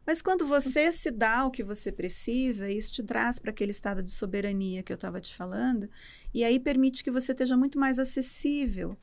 [0.06, 4.02] Mas quando você se dá o que você precisa, isso te traz para aquele estado
[4.02, 5.88] de soberania que eu estava te falando,
[6.34, 8.98] e aí permite que você esteja muito mais acessível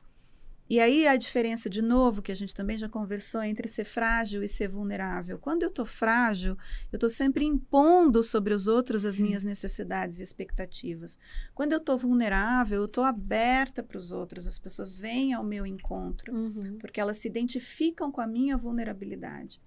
[0.70, 4.40] e aí a diferença, de novo, que a gente também já conversou, entre ser frágil
[4.44, 5.36] e ser vulnerável.
[5.36, 6.56] Quando eu estou frágil,
[6.92, 11.18] eu estou sempre impondo sobre os outros as minhas necessidades e expectativas.
[11.56, 15.66] Quando eu estou vulnerável, eu estou aberta para os outros, as pessoas vêm ao meu
[15.66, 16.78] encontro, uhum.
[16.78, 19.60] porque elas se identificam com a minha vulnerabilidade.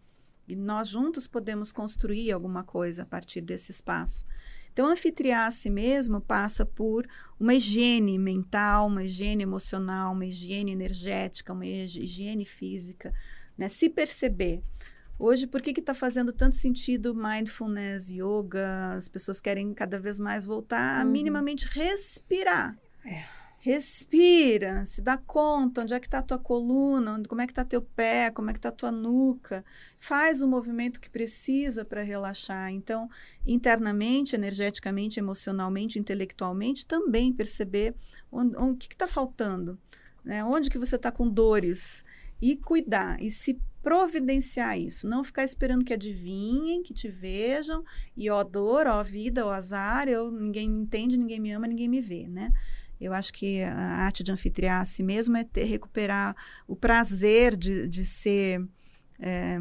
[0.47, 4.25] E nós juntos podemos construir alguma coisa a partir desse espaço.
[4.73, 7.07] Então, anfitriar a si mesmo passa por
[7.39, 13.13] uma higiene mental, uma higiene emocional, uma higiene energética, uma higiene física,
[13.55, 13.67] né?
[13.67, 14.63] Se perceber.
[15.19, 18.95] Hoje, por que está fazendo tanto sentido mindfulness, yoga?
[18.95, 21.11] As pessoas querem cada vez mais voltar a uhum.
[21.11, 22.75] minimamente respirar.
[23.05, 27.45] É Respira, se dá conta onde é que está a tua coluna, onde, como é
[27.45, 29.63] que está teu pé, como é que está a tua nuca.
[29.97, 32.73] Faz o movimento que precisa para relaxar.
[32.73, 33.09] Então,
[33.47, 37.95] internamente, energeticamente, emocionalmente, intelectualmente, também perceber
[38.29, 39.79] onde, onde, o que está faltando,
[40.25, 40.43] né?
[40.43, 42.03] onde que você está com dores.
[42.41, 47.81] E cuidar, e se providenciar isso, não ficar esperando que adivinhem, que te vejam,
[48.17, 51.87] e ó dor, ó vida, ó azar, eu, ninguém me entende, ninguém me ama, ninguém
[51.87, 52.51] me vê, né?
[53.03, 56.35] Eu acho que a arte de anfitriar a si mesmo é ter, recuperar
[56.67, 58.65] o prazer de, de ser
[59.19, 59.57] é,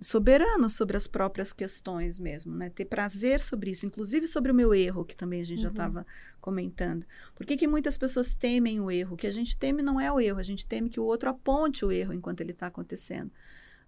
[0.00, 2.70] soberano sobre as próprias questões mesmo, né?
[2.70, 5.64] Ter prazer sobre isso, inclusive sobre o meu erro, que também a gente uhum.
[5.64, 6.06] já estava
[6.40, 7.06] comentando.
[7.34, 9.14] Por que, que muitas pessoas temem o erro?
[9.14, 11.28] O que a gente teme não é o erro, a gente teme que o outro
[11.28, 13.30] aponte o erro enquanto ele está acontecendo.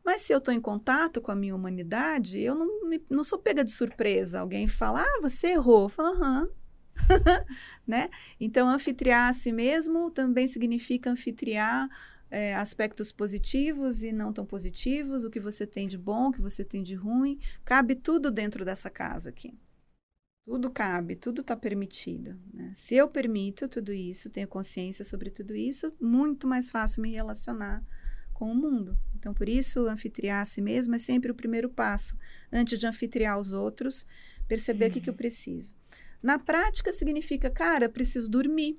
[0.05, 3.39] Mas se eu estou em contato com a minha humanidade, eu não, me, não sou
[3.39, 4.39] pega de surpresa.
[4.39, 5.89] Alguém fala, ah, você errou.
[5.89, 6.49] Fala, aham.
[7.87, 8.09] né?
[8.41, 11.89] Então, anfitriar a si mesmo também significa anfitriar
[12.31, 16.41] é, aspectos positivos e não tão positivos, o que você tem de bom, o que
[16.41, 17.39] você tem de ruim.
[17.65, 19.57] Cabe tudo dentro dessa casa aqui.
[20.45, 22.39] Tudo cabe, tudo está permitido.
[22.53, 22.71] Né?
[22.73, 27.83] Se eu permito tudo isso, tenho consciência sobre tudo isso, muito mais fácil me relacionar
[28.33, 28.97] com o mundo.
[29.19, 32.17] Então, por isso, anfitriar a si mesmo é sempre o primeiro passo.
[32.53, 34.07] Antes de anfitriar os outros,
[34.47, 35.17] perceber o que, que eu uhum.
[35.17, 35.75] preciso.
[36.23, 38.79] Na prática, significa, cara, preciso dormir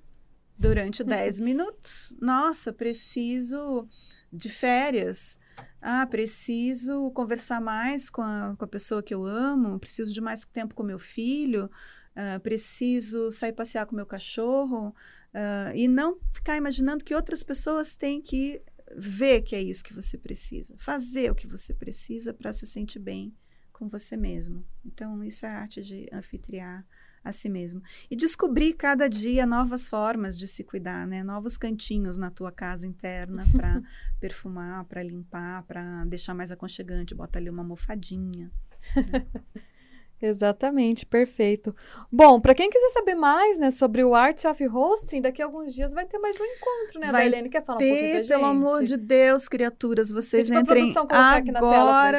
[0.57, 2.13] durante 10 minutos.
[2.19, 3.87] Nossa, preciso
[4.31, 5.37] de férias.
[5.81, 9.79] Ah, preciso conversar mais com a, com a pessoa que eu amo.
[9.79, 11.69] Preciso de mais tempo com meu filho.
[12.15, 14.89] Uh, preciso sair passear com meu cachorro.
[15.33, 18.61] Uh, e não ficar imaginando que outras pessoas têm que
[18.95, 20.75] ver que é isso que você precisa.
[20.77, 23.35] Fazer o que você precisa para se sentir bem
[23.71, 24.65] com você mesmo.
[24.83, 26.85] Então, isso é a arte de anfitriar
[27.27, 27.81] a si mesmo.
[28.09, 31.23] E descobrir cada dia novas formas de se cuidar, né?
[31.23, 33.81] Novos cantinhos na tua casa interna para
[34.19, 37.15] perfumar, para limpar, para deixar mais aconchegante.
[37.15, 38.51] Bota ali uma almofadinha.
[38.95, 39.25] Né?
[40.19, 41.75] Exatamente, perfeito.
[42.11, 45.75] Bom, para quem quiser saber mais, né, sobre o Art of Hosting, daqui a alguns
[45.75, 47.11] dias vai ter mais um encontro, né?
[47.11, 48.27] Vai Darlene quer falar ter, um pouquinho da gente?
[48.29, 52.17] pelo amor de Deus, criaturas, vocês entrem agora,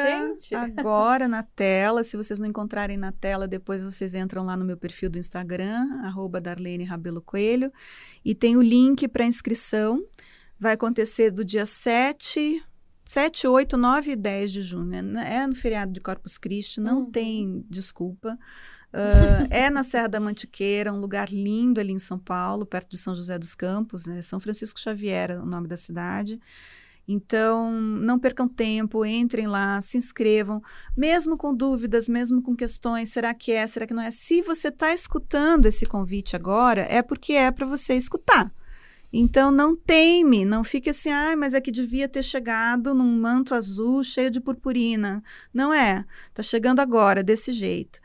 [0.77, 2.01] agora na tela.
[2.01, 5.99] Se vocês não encontrarem na tela, depois vocês entram lá no meu perfil do Instagram,
[6.01, 7.69] arroba Darlene Rabelo Coelho,
[8.23, 10.01] e tem o link para inscrição.
[10.57, 12.63] Vai acontecer do dia 7
[13.09, 15.17] 7, 8, 9 e 10 de junho.
[15.17, 17.11] É, é no feriado de Corpus Christi, não uhum.
[17.11, 18.37] tem desculpa.
[18.93, 22.99] Uh, é na Serra da Mantiqueira, um lugar lindo ali em São Paulo, perto de
[22.99, 24.21] São José dos Campos, né?
[24.21, 26.39] São Francisco Xavier é o nome da cidade.
[27.07, 30.61] Então, não percam tempo, entrem lá, se inscrevam,
[30.95, 34.11] mesmo com dúvidas, mesmo com questões, será que é, será que não é?
[34.11, 38.53] Se você está escutando esse convite agora, é porque é para você escutar.
[39.11, 43.55] Então não teme, não fique assim, ah, mas é que devia ter chegado num manto
[43.55, 45.23] azul cheio de purpurina.
[45.53, 47.99] Não é, está chegando agora, desse jeito.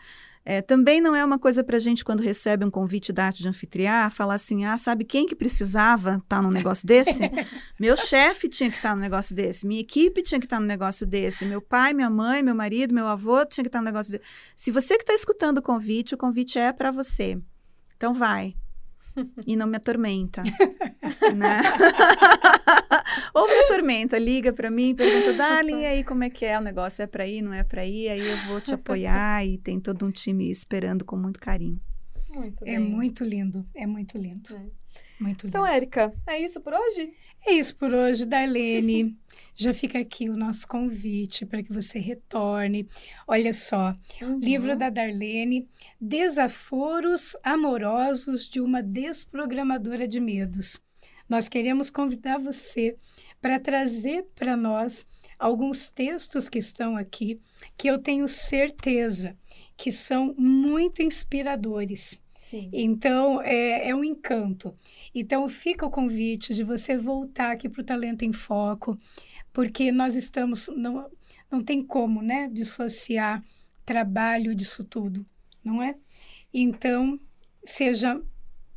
[0.46, 3.42] É, também não é uma coisa para a gente, quando recebe um convite da arte
[3.42, 7.22] de anfitriar, falar assim: ah, sabe quem que precisava estar tá num negócio desse?
[7.80, 10.60] meu chefe tinha que estar tá num negócio desse, minha equipe tinha que estar tá
[10.60, 13.82] num negócio desse, meu pai, minha mãe, meu marido, meu avô tinha que estar tá
[13.82, 14.24] num negócio desse.
[14.54, 17.38] Se você que está escutando o convite, o convite é para você.
[17.96, 18.54] Então vai,
[19.46, 20.42] e não me atormenta.
[21.36, 21.60] né?
[23.34, 27.02] Ou me atormenta, liga para mim, pergunta, Darling, aí como é que é o negócio?
[27.02, 28.08] É para ir, não é para ir?
[28.08, 31.80] Aí eu vou te apoiar e tem todo um time esperando com muito carinho.
[32.34, 34.54] Muito é muito lindo, é muito lindo.
[34.54, 34.84] É.
[35.20, 35.66] Muito então, lindo.
[35.66, 37.12] Então, Érica, é isso por hoje?
[37.46, 39.16] É isso por hoje, Darlene.
[39.54, 42.88] Já fica aqui o nosso convite para que você retorne.
[43.26, 44.38] Olha só, uhum.
[44.38, 45.68] livro da Darlene,
[46.00, 50.80] Desaforos Amorosos de uma Desprogramadora de Medos.
[51.28, 52.94] Nós queremos convidar você
[53.40, 55.06] para trazer para nós
[55.38, 57.36] alguns textos que estão aqui,
[57.76, 59.36] que eu tenho certeza
[59.76, 62.18] que são muito inspiradores.
[62.44, 62.68] Sim.
[62.74, 64.74] Então, é, é um encanto.
[65.14, 68.98] Então, fica o convite de você voltar aqui para o Talento em Foco,
[69.50, 70.68] porque nós estamos.
[70.76, 71.10] Não,
[71.50, 72.50] não tem como, né?
[72.52, 73.42] Dissociar
[73.86, 75.24] trabalho disso tudo,
[75.64, 75.96] não é?
[76.52, 77.18] Então,
[77.64, 78.20] seja.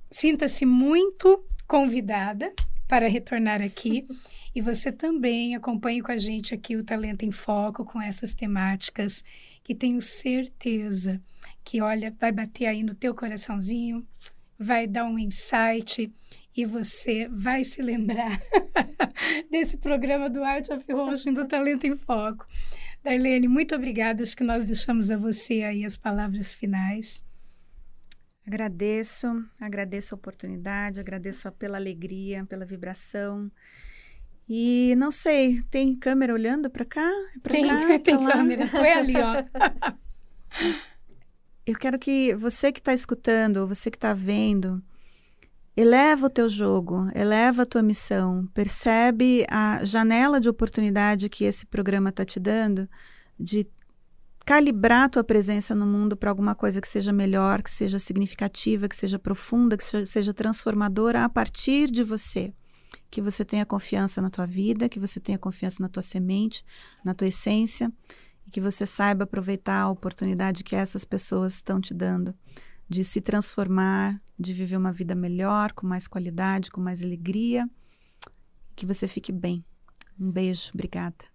[0.09, 2.53] Sinta-se muito convidada
[2.87, 4.07] para retornar aqui.
[4.55, 9.23] E você também acompanhe com a gente aqui o Talento em Foco com essas temáticas
[9.63, 11.21] que tenho certeza
[11.67, 14.07] que, olha, vai bater aí no teu coraçãozinho
[14.57, 16.09] vai dar um insight
[16.55, 18.41] e você vai se lembrar
[19.51, 22.47] desse programa do Art of Hosting do Talento em Foco.
[23.03, 24.23] Darlene, muito obrigada.
[24.23, 27.21] Acho que nós deixamos a você aí as palavras finais.
[28.47, 29.27] Agradeço,
[29.59, 33.51] agradeço a oportunidade, agradeço pela alegria, pela vibração.
[34.47, 37.11] E não sei, tem câmera olhando para cá?
[37.43, 38.69] Pra tem, cá, tem câmera.
[38.69, 39.43] Tu é ali, ó.
[41.67, 44.81] eu quero que você que está escutando, você que está vendo,
[45.75, 51.65] eleva o teu jogo, eleva a tua missão, percebe a janela de oportunidade que esse
[51.65, 52.89] programa está te dando
[53.37, 53.67] de
[54.45, 58.87] calibrar a tua presença no mundo para alguma coisa que seja melhor, que seja significativa,
[58.87, 62.53] que seja profunda, que seja transformadora a partir de você.
[63.11, 66.63] Que você tenha confiança na tua vida, que você tenha confiança na tua semente,
[67.03, 67.91] na tua essência,
[68.47, 72.33] e que você saiba aproveitar a oportunidade que essas pessoas estão te dando
[72.89, 77.69] de se transformar, de viver uma vida melhor, com mais qualidade, com mais alegria.
[78.75, 79.65] Que você fique bem.
[80.19, 81.25] Um beijo, obrigada.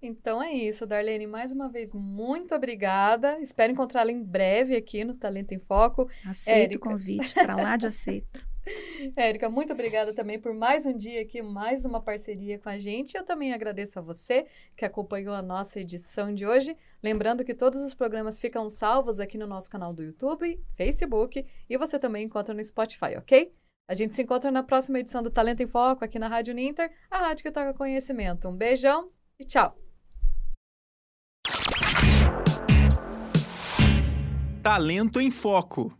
[0.00, 1.26] Então é isso, Darlene.
[1.26, 3.40] Mais uma vez, muito obrigada.
[3.40, 6.08] Espero encontrá-la em breve aqui no Talento em Foco.
[6.24, 6.88] Aceito Érica.
[6.88, 8.47] o convite, para lá de aceito.
[9.16, 13.16] Érica, muito obrigada também por mais um dia aqui, mais uma parceria com a gente.
[13.16, 14.46] Eu também agradeço a você
[14.76, 16.76] que acompanhou a nossa edição de hoje.
[17.02, 21.76] Lembrando que todos os programas ficam salvos aqui no nosso canal do YouTube, Facebook e
[21.76, 23.52] você também encontra no Spotify, ok?
[23.88, 26.92] A gente se encontra na próxima edição do Talento em Foco aqui na Rádio Ninter,
[27.10, 28.48] a rádio que toca conhecimento.
[28.48, 29.76] Um beijão e tchau!
[34.62, 35.96] Talento em Foco